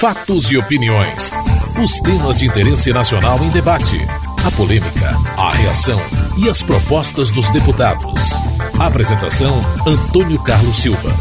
Fatos 0.00 0.50
e 0.50 0.56
opiniões. 0.56 1.30
Os 1.84 2.00
temas 2.00 2.38
de 2.38 2.46
interesse 2.46 2.90
nacional 2.90 3.44
em 3.44 3.50
debate. 3.50 3.98
A 4.38 4.50
polêmica, 4.50 5.10
a 5.36 5.52
reação 5.52 6.00
e 6.38 6.48
as 6.48 6.62
propostas 6.62 7.30
dos 7.30 7.50
deputados. 7.50 8.30
Apresentação: 8.78 9.60
Antônio 9.86 10.42
Carlos 10.42 10.78
Silva. 10.78 11.14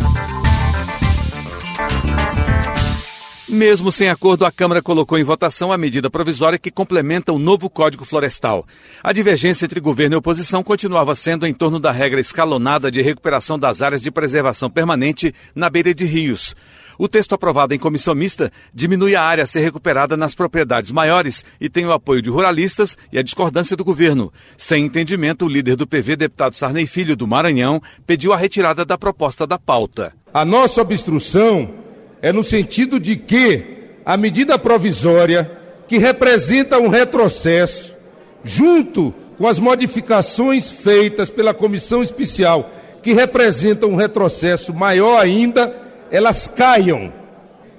Mesmo 3.50 3.92
sem 3.92 4.10
acordo, 4.10 4.46
a 4.46 4.52
Câmara 4.52 4.82
colocou 4.82 5.18
em 5.18 5.26
votação 5.26 5.74
a 5.74 5.78
medida 5.78 6.10
provisória 6.10 6.58
que 6.58 6.72
complementa 6.72 7.34
o 7.34 7.38
novo 7.38 7.70
Código 7.70 8.06
Florestal. 8.06 8.66
A 9.04 9.12
divergência 9.12 9.66
entre 9.66 9.82
governo 9.82 10.16
e 10.16 10.20
oposição 10.20 10.64
continuava 10.64 11.14
sendo 11.16 11.46
em 11.46 11.54
torno 11.54 11.82
da 11.82 11.92
regra 11.92 12.22
escalonada 12.22 12.90
de 12.90 13.02
recuperação 13.02 13.60
das 13.60 13.82
áreas 13.82 14.02
de 14.02 14.10
preservação 14.10 14.70
permanente 14.70 15.36
na 15.54 15.70
beira 15.70 15.94
de 15.94 16.06
rios. 16.06 16.56
O 17.02 17.08
texto 17.08 17.34
aprovado 17.34 17.74
em 17.74 17.80
comissão 17.80 18.14
mista 18.14 18.52
diminui 18.74 19.16
a 19.16 19.24
área 19.24 19.46
a 19.46 19.48
ser 19.48 19.62
recuperada 19.62 20.18
nas 20.18 20.36
propriedades 20.36 20.92
maiores 20.92 21.46
e 21.58 21.70
tem 21.70 21.86
o 21.86 21.94
apoio 21.94 22.22
de 22.22 22.30
ruralistas 22.30 22.98
e 23.10 23.18
a 23.18 23.24
discordância 23.24 23.78
do 23.78 23.86
governo. 23.86 24.34
Sem 24.58 24.84
entendimento, 24.84 25.46
o 25.46 25.48
líder 25.48 25.78
do 25.78 25.88
PV, 25.88 26.18
deputado 26.18 26.58
Sarney 26.58 26.86
Filho, 26.86 27.16
do 27.16 27.26
Maranhão, 27.26 27.82
pediu 28.06 28.34
a 28.34 28.38
retirada 28.38 28.84
da 28.84 28.98
proposta 28.98 29.48
da 29.48 29.58
pauta. 29.58 30.12
A 30.34 30.44
nossa 30.44 30.82
obstrução 30.82 31.74
é 32.22 32.34
no 32.34 32.44
sentido 32.44 33.00
de 33.00 33.16
que 33.16 33.64
a 34.06 34.18
medida 34.18 34.60
provisória, 34.60 35.50
que 35.88 35.98
representa 35.98 36.80
um 36.80 36.90
retrocesso, 36.90 37.96
junto 38.44 39.14
com 39.38 39.48
as 39.48 39.58
modificações 39.58 40.70
feitas 40.70 41.30
pela 41.30 41.54
comissão 41.54 42.04
especial, 42.04 42.70
que 43.02 43.14
representam 43.14 43.92
um 43.92 43.96
retrocesso 43.96 44.74
maior 44.74 45.18
ainda, 45.18 45.79
elas 46.12 46.48
caiam 46.48 47.12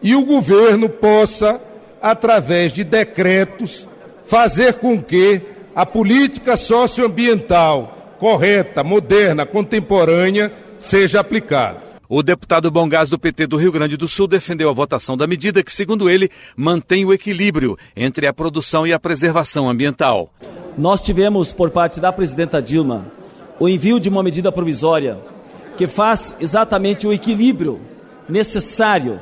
e 0.03 0.15
o 0.15 0.25
governo 0.25 0.89
possa, 0.89 1.61
através 2.01 2.73
de 2.73 2.85
decretos, 2.85 3.89
fazer 4.25 4.75
com 4.75 5.03
que 5.03 5.43
a 5.75 5.85
política 5.85 6.57
socioambiental 6.57 8.15
correta, 8.19 8.85
moderna, 8.85 9.47
contemporânea 9.47 10.53
seja 10.79 11.21
aplicada. 11.21 11.91
O 12.09 12.23
deputado 12.23 12.71
Bongás 12.71 13.09
do 13.09 13.19
PT 13.19 13.47
do 13.47 13.57
Rio 13.57 13.71
Grande 13.71 13.97
do 13.97 14.09
Sul 14.09 14.27
defendeu 14.27 14.69
a 14.69 14.73
votação 14.73 15.17
da 15.17 15.29
medida 15.29 15.63
que, 15.63 15.73
segundo 15.73 16.11
ele, 16.11 16.29
mantém 16.57 17.05
o 17.05 17.13
equilíbrio 17.13 17.79
entre 17.95 18.27
a 18.27 18.33
produção 18.33 18.85
e 18.87 18.93
a 18.93 18.99
preservação 18.99 19.71
ambiental. 19.71 20.33
Nós 20.77 21.03
tivemos, 21.03 21.53
por 21.53 21.71
parte 21.71 22.01
da 22.01 22.13
presidenta 22.13 22.61
Dilma, 22.61 23.07
o 23.61 23.69
envio 23.69 24.01
de 24.01 24.09
uma 24.09 24.23
medida 24.23 24.51
provisória 24.51 25.19
que 25.79 25.87
faz 25.87 26.35
exatamente 26.41 27.07
o 27.07 27.13
equilíbrio 27.13 27.81
necessário 28.31 29.21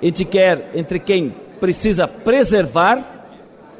entre, 0.00 0.24
quer, 0.24 0.70
entre 0.74 0.98
quem 0.98 1.34
precisa 1.60 2.06
preservar 2.06 3.02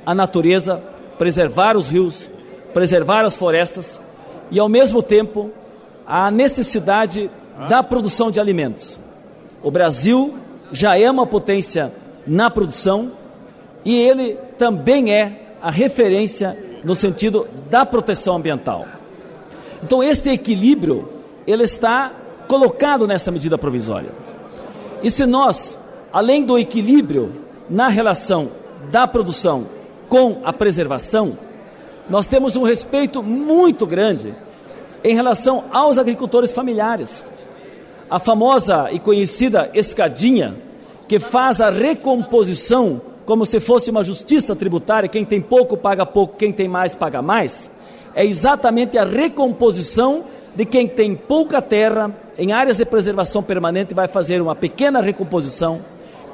a 0.05 0.15
natureza, 0.15 0.83
preservar 1.19 1.77
os 1.77 1.89
rios, 1.89 2.31
preservar 2.73 3.25
as 3.25 3.37
florestas 3.37 4.01
e, 4.51 4.59
ao 4.59 4.69
mesmo 4.69 5.03
tempo, 5.03 5.51
a 6.07 6.31
necessidade 6.31 7.31
da 7.69 7.83
produção 7.83 8.31
de 8.31 8.41
alimentos. 8.41 8.99
O 9.63 9.71
Brasil 9.71 10.35
já 10.73 10.99
é 10.99 11.11
uma 11.11 11.27
potência 11.27 11.93
na 12.27 12.51
produção 12.51 13.13
e 13.85 13.95
ele 13.95 14.37
também 14.59 15.13
é 15.13 15.57
a 15.63 15.71
referência 15.71 16.57
no 16.83 16.95
sentido 16.95 17.47
da 17.71 17.87
proteção 17.87 18.37
ambiental. 18.37 18.87
Então, 19.83 20.03
este 20.03 20.31
equilíbrio 20.31 21.05
ele 21.47 21.65
está 21.65 22.13
colocado 22.49 23.07
nessa 23.07 23.31
medida 23.31 23.57
provisória. 23.57 24.11
E 25.05 25.11
se 25.11 25.27
nós, 25.27 25.79
além 26.11 26.43
do 26.43 26.59
equilíbrio 26.59 27.31
na 27.69 27.89
relação 27.89 28.53
da 28.91 29.07
produção 29.07 29.67
com 30.09 30.41
a 30.43 30.51
preservação, 30.51 31.39
nós 32.09 32.27
temos 32.27 32.57
um 32.57 32.63
respeito 32.63 33.23
muito 33.23 33.87
grande 33.87 34.35
em 35.05 35.15
relação 35.15 35.65
aos 35.71 35.99
agricultores 35.99 36.55
familiares. 36.55 37.23
A 38.09 38.19
famosa 38.19 38.91
e 38.93 38.99
conhecida 38.99 39.71
escadinha, 39.75 40.57
que 41.07 41.19
faz 41.19 41.61
a 41.61 41.69
recomposição 41.69 43.03
como 43.27 43.45
se 43.45 43.61
fosse 43.61 43.91
uma 43.91 44.03
justiça 44.03 44.57
tributária, 44.57 45.07
quem 45.07 45.27
tem 45.27 45.41
pouco 45.41 45.77
paga 45.77 46.07
pouco, 46.07 46.39
quem 46.39 46.51
tem 46.51 46.67
mais 46.67 46.97
paga 46.97 47.21
mais, 47.21 47.71
é 48.15 48.25
exatamente 48.25 48.97
a 48.97 49.05
recomposição 49.05 50.25
de 50.55 50.65
quem 50.65 50.87
tem 50.87 51.15
pouca 51.15 51.61
terra 51.61 52.11
em 52.39 52.53
áreas 52.53 52.77
de 52.77 52.85
preservação 52.85 53.43
permanente 53.43 53.95
vai 53.95 54.09
fazer 54.09 54.41
uma 54.41 54.55
pequena 54.55 55.01
recomposição. 55.01 55.85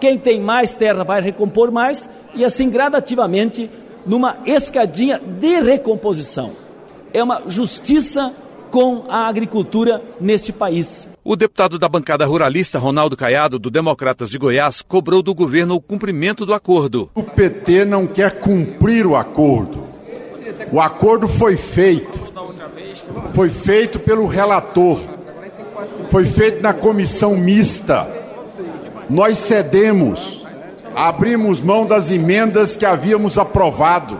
Quem 0.01 0.19
tem 0.19 0.41
mais 0.41 0.75
terra 0.75 1.05
vai 1.05 1.21
recompor 1.21 1.71
mais 1.71 2.09
e 2.35 2.45
assim 2.45 2.71
gradativamente 2.71 3.71
numa 4.07 4.39
escadinha 4.47 5.19
de 5.19 5.61
recomposição. 5.61 6.53
É 7.13 7.23
uma 7.23 7.43
justiça 7.47 8.33
com 8.71 9.05
a 9.09 9.27
agricultura 9.27 10.01
neste 10.21 10.53
país. 10.53 11.09
O 11.23 11.37
deputado 11.37 11.79
da 11.79 11.89
bancada 11.89 12.25
ruralista, 12.25 12.79
Ronaldo 12.79 13.17
Caiado, 13.17 13.59
do 13.59 13.71
Democratas 13.71 14.31
de 14.31 14.39
Goiás, 14.39 14.81
cobrou 14.81 15.23
do 15.23 15.35
governo 15.35 15.75
o 15.75 15.81
cumprimento 15.81 16.47
do 16.47 16.55
acordo. 16.55 17.11
O 17.15 17.23
PT 17.23 17.85
não 17.85 18.07
quer 18.07 18.41
cumprir 18.41 19.07
o 19.07 19.17
acordo. 19.17 19.87
O 20.73 20.81
acordo 20.81 21.29
foi 21.29 21.57
feito 21.57 22.20
foi 23.35 23.51
feito 23.51 23.99
pelo 23.99 24.27
relator, 24.27 25.01
foi 26.11 26.25
feito 26.25 26.63
na 26.63 26.73
comissão 26.73 27.37
mista. 27.37 28.09
Nós 29.09 29.39
cedemos, 29.39 30.47
abrimos 30.95 31.63
mão 31.63 31.87
das 31.87 32.11
emendas 32.11 32.77
que 32.77 32.87
havíamos 32.87 33.39
aprovado, 33.39 34.19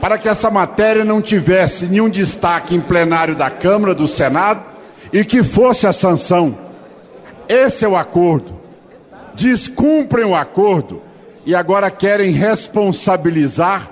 para 0.00 0.18
que 0.18 0.28
essa 0.28 0.50
matéria 0.50 1.04
não 1.04 1.22
tivesse 1.22 1.86
nenhum 1.86 2.08
destaque 2.08 2.74
em 2.74 2.80
plenário 2.80 3.34
da 3.34 3.50
Câmara, 3.50 3.94
do 3.94 4.06
Senado 4.06 4.62
e 5.12 5.24
que 5.24 5.42
fosse 5.42 5.86
a 5.86 5.92
sanção. 5.92 6.58
Esse 7.48 7.84
é 7.84 7.88
o 7.88 7.96
acordo. 7.96 8.54
Descumprem 9.34 10.24
o 10.24 10.34
acordo 10.34 11.02
e 11.46 11.54
agora 11.54 11.90
querem 11.90 12.32
responsabilizar 12.32 13.90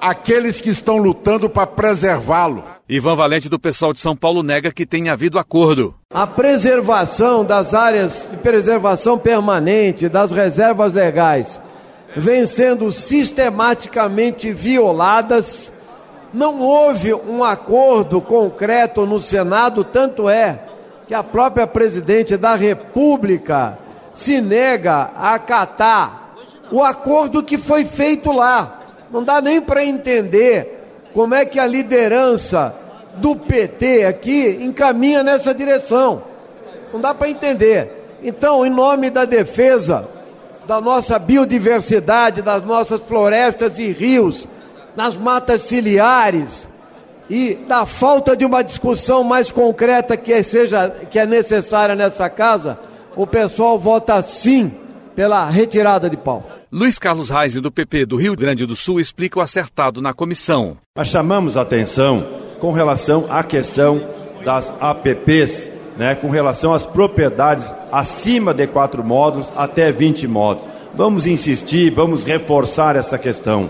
aqueles 0.00 0.60
que 0.60 0.70
estão 0.70 0.96
lutando 0.96 1.48
para 1.48 1.66
preservá-lo. 1.66 2.64
Ivan 2.94 3.14
Valente, 3.14 3.48
do 3.48 3.58
pessoal 3.58 3.94
de 3.94 4.00
São 4.00 4.14
Paulo, 4.14 4.42
nega 4.42 4.70
que 4.70 4.84
tenha 4.84 5.14
havido 5.14 5.38
acordo. 5.38 5.94
A 6.12 6.26
preservação 6.26 7.42
das 7.42 7.72
áreas 7.72 8.28
de 8.30 8.36
preservação 8.36 9.18
permanente, 9.18 10.10
das 10.10 10.30
reservas 10.30 10.92
legais, 10.92 11.58
vem 12.14 12.44
sendo 12.44 12.92
sistematicamente 12.92 14.52
violadas. 14.52 15.72
Não 16.34 16.60
houve 16.60 17.14
um 17.14 17.42
acordo 17.42 18.20
concreto 18.20 19.06
no 19.06 19.22
Senado, 19.22 19.84
tanto 19.84 20.28
é 20.28 20.62
que 21.08 21.14
a 21.14 21.22
própria 21.22 21.66
presidente 21.66 22.36
da 22.36 22.54
República 22.56 23.78
se 24.12 24.38
nega 24.38 25.10
a 25.16 25.32
acatar 25.32 26.34
o 26.70 26.84
acordo 26.84 27.42
que 27.42 27.56
foi 27.56 27.86
feito 27.86 28.30
lá. 28.30 28.82
Não 29.10 29.24
dá 29.24 29.40
nem 29.40 29.62
para 29.62 29.82
entender 29.82 30.80
como 31.14 31.34
é 31.34 31.46
que 31.46 31.58
a 31.58 31.64
liderança 31.64 32.81
do 33.16 33.36
PT 33.36 34.04
aqui 34.04 34.58
encaminha 34.60 35.22
nessa 35.22 35.54
direção. 35.54 36.22
Não 36.92 37.00
dá 37.00 37.14
para 37.14 37.28
entender. 37.28 38.18
Então, 38.22 38.64
em 38.64 38.70
nome 38.70 39.10
da 39.10 39.24
defesa 39.24 40.08
da 40.66 40.80
nossa 40.80 41.18
biodiversidade, 41.18 42.40
das 42.42 42.62
nossas 42.62 43.00
florestas 43.00 43.78
e 43.78 43.90
rios, 43.90 44.48
nas 44.96 45.16
matas 45.16 45.62
ciliares 45.62 46.68
e 47.28 47.54
da 47.66 47.86
falta 47.86 48.36
de 48.36 48.44
uma 48.44 48.62
discussão 48.62 49.24
mais 49.24 49.50
concreta 49.50 50.16
que 50.16 50.42
seja 50.42 50.90
que 51.10 51.18
é 51.18 51.26
necessária 51.26 51.94
nessa 51.94 52.28
casa, 52.28 52.78
o 53.16 53.26
pessoal 53.26 53.78
vota 53.78 54.20
sim 54.22 54.72
pela 55.14 55.48
retirada 55.48 56.08
de 56.08 56.16
pau. 56.16 56.48
Luiz 56.70 56.98
Carlos 56.98 57.28
Reis, 57.28 57.54
do 57.54 57.70
PP 57.70 58.06
do 58.06 58.16
Rio 58.16 58.34
Grande 58.34 58.64
do 58.64 58.74
Sul, 58.74 58.98
explica 58.98 59.38
o 59.38 59.42
acertado 59.42 60.00
na 60.00 60.14
comissão. 60.14 60.78
Nós 60.96 61.08
chamamos 61.08 61.56
a 61.56 61.62
atenção 61.62 62.26
com 62.62 62.70
relação 62.70 63.26
à 63.28 63.42
questão 63.42 64.00
das 64.44 64.72
APPs, 64.80 65.68
né, 65.96 66.14
com 66.14 66.30
relação 66.30 66.72
às 66.72 66.86
propriedades 66.86 67.74
acima 67.90 68.54
de 68.54 68.68
quatro 68.68 69.02
módulos 69.02 69.52
até 69.56 69.90
20 69.90 70.28
módulos. 70.28 70.70
Vamos 70.94 71.26
insistir, 71.26 71.90
vamos 71.90 72.22
reforçar 72.22 72.94
essa 72.94 73.18
questão. 73.18 73.68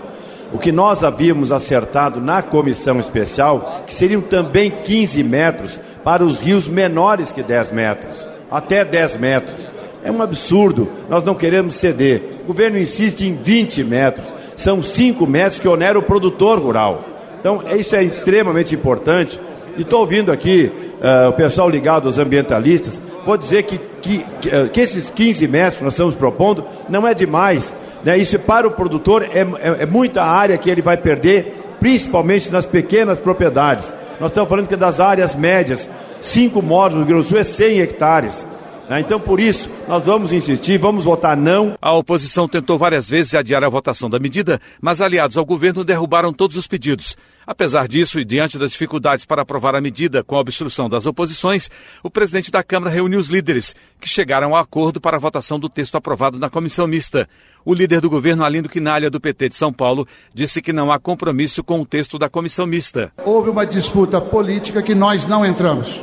O 0.53 0.59
que 0.59 0.71
nós 0.71 1.03
havíamos 1.03 1.51
acertado 1.51 2.21
na 2.21 2.43
comissão 2.43 2.99
especial, 2.99 3.83
que 3.87 3.95
seriam 3.95 4.21
também 4.21 4.69
15 4.69 5.23
metros 5.23 5.79
para 6.03 6.23
os 6.23 6.37
rios 6.37 6.67
menores 6.67 7.31
que 7.31 7.41
10 7.41 7.71
metros, 7.71 8.27
até 8.51 8.85
10 8.85 9.17
metros. 9.17 9.67
É 10.03 10.11
um 10.11 10.21
absurdo, 10.21 10.87
nós 11.09 11.23
não 11.23 11.33
queremos 11.33 11.73
ceder. 11.73 12.21
O 12.43 12.47
governo 12.47 12.77
insiste 12.77 13.21
em 13.21 13.33
20 13.33 13.83
metros, 13.85 14.27
são 14.55 14.83
5 14.83 15.25
metros 15.25 15.59
que 15.59 15.67
onera 15.67 15.97
o 15.97 16.03
produtor 16.03 16.59
rural. 16.59 17.12
Então, 17.43 17.61
isso 17.77 17.93
é 17.93 18.03
extremamente 18.03 18.73
importante. 18.73 19.37
E 19.75 19.81
estou 19.81 19.99
ouvindo 19.99 20.31
aqui 20.31 20.71
uh, 21.01 21.29
o 21.29 21.33
pessoal 21.33 21.69
ligado 21.69 22.07
aos 22.07 22.17
ambientalistas 22.17 23.01
vou 23.25 23.37
dizer 23.37 23.63
que, 23.63 23.77
que, 24.01 24.19
que, 24.41 24.49
eh, 24.49 24.69
esses 24.75 25.09
15 25.09 25.47
metros 25.47 25.77
que 25.77 25.83
nós 25.83 25.93
estamos 25.93 26.15
propondo 26.15 26.65
não 26.89 27.07
é 27.07 27.13
demais. 27.13 27.73
Né? 28.03 28.17
Isso 28.17 28.37
para 28.39 28.67
o 28.67 28.71
produtor 28.71 29.23
é, 29.23 29.39
é, 29.39 29.83
é 29.83 29.85
muita 29.85 30.23
área 30.23 30.57
que 30.57 30.69
ele 30.69 30.81
vai 30.81 30.97
perder, 30.97 31.55
principalmente 31.79 32.51
nas 32.51 32.65
pequenas 32.65 33.17
propriedades. 33.17 33.93
Nós 34.19 34.31
estamos 34.31 34.49
falando 34.49 34.67
que 34.67 34.75
das 34.75 34.99
áreas 34.99 35.35
médias, 35.35 35.89
cinco 36.21 36.61
módulos 36.61 37.05
no 37.05 37.07
Rio 37.07 37.15
Grande 37.15 37.27
do 37.27 37.29
Sul 37.29 37.39
é 37.39 37.43
100 37.43 37.79
hectares. 37.79 38.45
Né? 38.89 38.99
Então, 38.99 39.19
por 39.19 39.39
isso, 39.39 39.69
nós 39.87 40.03
vamos 40.03 40.33
insistir, 40.33 40.77
vamos 40.77 41.05
votar 41.05 41.37
não. 41.37 41.75
A 41.81 41.93
oposição 41.93 42.47
tentou 42.47 42.77
várias 42.77 43.09
vezes 43.09 43.33
adiar 43.33 43.63
a 43.63 43.69
votação 43.69 44.09
da 44.09 44.19
medida, 44.19 44.59
mas 44.81 44.99
aliados 44.99 45.37
ao 45.37 45.45
governo 45.45 45.85
derrubaram 45.85 46.33
todos 46.33 46.57
os 46.57 46.67
pedidos. 46.67 47.15
Apesar 47.45 47.87
disso, 47.87 48.19
e 48.19 48.25
diante 48.25 48.57
das 48.57 48.71
dificuldades 48.71 49.25
para 49.25 49.41
aprovar 49.41 49.75
a 49.75 49.81
medida 49.81 50.23
com 50.23 50.35
a 50.35 50.39
obstrução 50.39 50.89
das 50.89 51.05
oposições, 51.05 51.69
o 52.01 52.09
presidente 52.09 52.51
da 52.51 52.63
Câmara 52.63 52.93
reuniu 52.93 53.19
os 53.19 53.27
líderes, 53.27 53.75
que 53.99 54.07
chegaram 54.07 54.55
a 54.55 54.61
acordo 54.61 55.01
para 55.01 55.17
a 55.17 55.19
votação 55.19 55.59
do 55.59 55.69
texto 55.69 55.95
aprovado 55.95 56.39
na 56.39 56.49
comissão 56.49 56.87
mista. 56.87 57.27
O 57.65 57.73
líder 57.73 58.01
do 58.01 58.09
governo, 58.09 58.43
Alindo 58.43 58.69
Quinalha, 58.69 59.09
do 59.09 59.19
PT 59.19 59.49
de 59.49 59.55
São 59.55 59.71
Paulo, 59.71 60.07
disse 60.33 60.61
que 60.61 60.73
não 60.73 60.91
há 60.91 60.99
compromisso 60.99 61.63
com 61.63 61.81
o 61.81 61.85
texto 61.85 62.17
da 62.17 62.29
comissão 62.29 62.65
mista. 62.65 63.11
Houve 63.25 63.49
uma 63.49 63.65
disputa 63.65 64.19
política 64.19 64.81
que 64.81 64.95
nós 64.95 65.25
não 65.25 65.45
entramos 65.45 65.99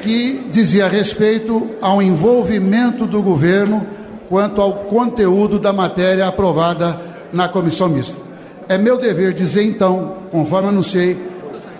que 0.00 0.46
dizia 0.50 0.88
respeito 0.88 1.70
ao 1.80 2.00
envolvimento 2.00 3.06
do 3.06 3.22
governo 3.22 3.86
quanto 4.28 4.60
ao 4.60 4.72
conteúdo 4.84 5.58
da 5.58 5.72
matéria 5.72 6.26
aprovada 6.26 7.00
na 7.32 7.48
comissão 7.48 7.88
mista. 7.88 8.29
É 8.70 8.78
meu 8.78 8.96
dever 8.96 9.32
dizer 9.32 9.64
então, 9.64 10.18
conforme 10.30 10.68
anunciei 10.68 11.18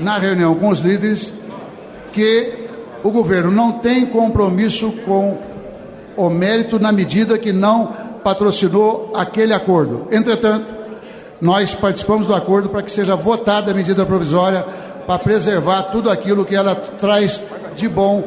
na 0.01 0.19
reunião 0.19 0.57
com 0.57 0.71
os 0.71 0.81
líderes, 0.81 1.33
que 2.13 2.53
o 3.05 3.13
governo 3.13 3.49
não 3.49 3.75
tem 3.79 4.05
compromisso 4.05 4.91
com 5.07 5.39
o 6.17 6.29
mérito 6.29 6.81
na 6.81 6.91
medida 6.91 7.39
que 7.39 7.53
não 7.53 7.93
patrocinou 8.25 9.13
aquele 9.15 9.55
acordo. 9.55 10.09
Entretanto, 10.11 10.67
nós 11.41 11.73
participamos 11.73 12.27
do 12.27 12.35
acordo 12.35 12.69
para 12.69 12.83
que 12.83 12.91
seja 12.91 13.15
votada 13.15 13.71
a 13.71 13.75
medida 13.75 14.05
provisória 14.05 14.67
para 15.07 15.17
preservar 15.17 15.85
tudo 15.93 16.11
aquilo 16.11 16.45
que 16.45 16.57
ela 16.57 16.75
traz 16.75 17.41
de 17.77 17.89
bom 17.89 18.25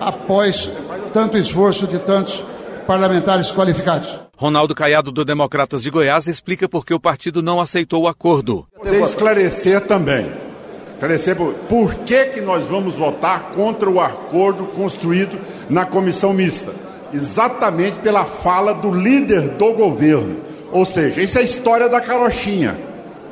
após 0.00 0.68
tanto 1.14 1.38
esforço 1.38 1.86
de 1.86 2.00
tantos 2.00 2.42
parlamentares 2.84 3.52
qualificados. 3.52 4.08
Ronaldo 4.42 4.74
Caiado, 4.74 5.12
do 5.12 5.24
Democratas 5.24 5.84
de 5.84 5.88
Goiás, 5.88 6.26
explica 6.26 6.68
por 6.68 6.84
que 6.84 6.92
o 6.92 6.98
partido 6.98 7.40
não 7.40 7.60
aceitou 7.60 8.02
o 8.02 8.08
acordo. 8.08 8.66
Poder 8.76 9.00
esclarecer 9.00 9.82
também. 9.82 10.32
Esclarecer 10.94 11.36
por, 11.36 11.54
por 11.54 11.94
que, 12.00 12.24
que 12.24 12.40
nós 12.40 12.66
vamos 12.66 12.96
votar 12.96 13.52
contra 13.54 13.88
o 13.88 14.00
acordo 14.00 14.66
construído 14.66 15.38
na 15.70 15.86
comissão 15.86 16.34
mista. 16.34 16.74
Exatamente 17.14 18.00
pela 18.00 18.24
fala 18.24 18.74
do 18.74 18.92
líder 18.92 19.50
do 19.50 19.74
governo. 19.74 20.38
Ou 20.72 20.84
seja, 20.84 21.22
isso 21.22 21.38
é 21.38 21.42
a 21.42 21.44
história 21.44 21.88
da 21.88 22.00
carochinha. 22.00 22.76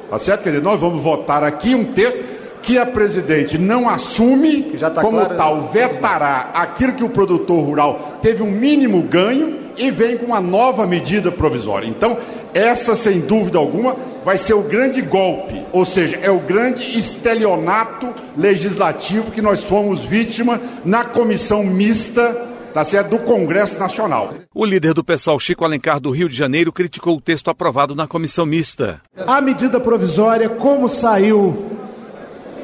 Tá 0.09 0.17
certo? 0.17 0.45
Quer 0.45 0.51
dizer, 0.51 0.63
nós 0.63 0.81
vamos 0.81 1.03
votar 1.03 1.43
aqui 1.43 1.75
um 1.75 1.87
texto 1.87 2.23
que 2.63 2.79
a 2.79 2.87
presidente 2.87 3.59
não 3.59 3.89
assume, 3.89 4.63
tá 4.79 4.91
como 5.03 5.19
claro, 5.19 5.37
tal, 5.37 5.71
vetará 5.73 6.51
aquilo 6.55 6.93
que 6.93 7.03
o 7.03 7.09
produtor 7.09 7.65
rural 7.65 8.19
teve 8.23 8.45
um 8.45 8.51
mínimo 8.51 9.03
ganho 9.03 9.59
e 9.81 9.91
vem 9.91 10.17
com 10.17 10.27
uma 10.27 10.41
nova 10.41 10.87
medida 10.87 11.33
provisória. 11.33 11.89
Então, 11.89 12.19
essa, 12.53 12.95
sem 12.95 13.21
dúvida 13.21 13.59
alguma, 13.59 13.97
vai 14.25 14.37
ser 14.37 14.55
o 14.55 14.63
grande 14.63 15.01
golpe, 15.01 15.65
ou 15.73 15.85
seja, 15.85 16.19
é 16.19 16.31
o 16.31 16.39
grande 16.39 16.99
estelionato 16.99 18.13
legislativo 18.37 19.31
que 19.31 19.41
nós 19.41 19.65
fomos 19.65 20.03
vítima 20.05 20.61
na 20.85 21.05
comissão 21.05 21.65
mista 21.65 22.49
tá 22.73 22.85
certo, 22.85 23.11
do 23.11 23.19
Congresso 23.19 23.81
Nacional. 23.81 24.31
O 24.55 24.65
líder 24.65 24.95
do 24.95 25.03
pessoal, 25.03 25.41
Chico 25.41 25.65
Alencar, 25.65 25.99
do 25.99 26.13
Rio 26.13 26.29
de 26.29 26.37
Janeiro, 26.37 26.73
criticou 26.73 27.17
o 27.17 27.21
texto 27.21 27.51
aprovado 27.51 27.97
na 27.97 28.07
comissão 28.07 28.47
mista. 28.47 29.01
A 29.27 29.41
medida 29.41 29.81
provisória, 29.81 30.49
como 30.49 30.89
saiu 30.89 31.67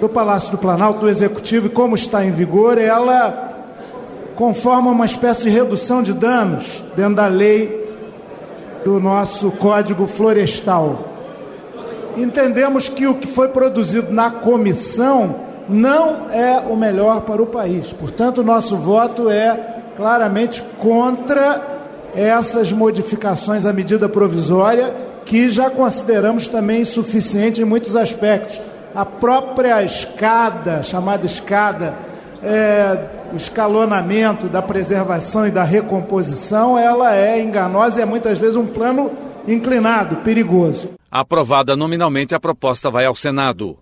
do 0.01 0.09
Palácio 0.09 0.53
do 0.53 0.59
Planalto, 0.59 1.01
do 1.01 1.09
Executivo, 1.09 1.67
e 1.67 1.71
como 1.71 1.97
está 1.97 2.25
em 2.25 2.31
vigor, 2.31 2.79
ela 2.79 3.56
conforma 4.37 4.91
uma 4.91 5.07
espécie 5.07 5.45
de 5.45 5.51
redução 5.51 6.03
de 6.03 6.13
danos 6.13 6.85
dentro 6.95 7.15
da 7.15 7.27
lei 7.27 7.85
do 8.85 9.01
nosso 9.01 9.51
Código 9.51 10.07
Florestal. 10.07 11.09
Entendemos 12.17 12.89
que 12.89 13.07
o 13.07 13.15
que 13.15 13.27
foi 13.27 13.49
produzido 13.49 14.13
na 14.13 14.31
comissão 14.31 15.37
não 15.69 16.31
é 16.31 16.63
o 16.69 16.77
melhor 16.77 17.23
para 17.23 17.43
o 17.43 17.47
país. 17.47 17.93
Portanto, 17.93 18.39
o 18.39 18.45
nosso 18.45 18.77
voto 18.77 19.29
é 19.31 19.81
claramente 19.97 20.63
contra 20.79 21.61
essas 22.15 22.71
modificações 22.71 23.65
à 23.65 23.73
medida 23.73 24.09
provisória, 24.09 24.95
que 25.25 25.49
já 25.49 25.71
consideramos 25.71 26.47
também 26.47 26.83
insuficiente 26.83 27.63
em 27.63 27.65
muitos 27.65 27.97
aspectos 27.97 28.61
a 28.95 29.05
própria 29.05 29.83
escada, 29.83 30.83
chamada 30.83 31.27
escada, 31.27 31.95
é, 32.47 33.31
o 33.33 33.37
escalonamento 33.37 34.49
da 34.49 34.63
preservação 34.63 35.47
e 35.47 35.51
da 35.51 35.65
recomposição, 35.65 36.79
ela 36.79 37.15
é 37.15 37.43
enganosa 37.43 37.99
e 37.99 38.03
é 38.03 38.07
muitas 38.07 38.39
vezes 38.39 38.55
um 38.55 38.67
plano 38.67 39.11
inclinado, 39.49 40.17
perigoso. 40.17 40.91
Aprovada 41.11 41.75
nominalmente, 41.75 42.35
a 42.35 42.41
proposta 42.41 42.91
vai 42.91 43.05
ao 43.05 43.17
Senado. 43.17 43.77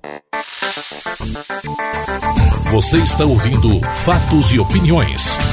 Você 2.70 2.98
está 2.98 3.24
ouvindo 3.24 3.80
Fatos 3.92 4.52
e 4.52 4.58
Opiniões. 4.58 5.43